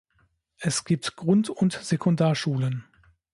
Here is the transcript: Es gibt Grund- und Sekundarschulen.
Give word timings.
Es 0.57 0.83
gibt 0.83 1.15
Grund- 1.15 1.51
und 1.51 1.73
Sekundarschulen. 1.73 2.85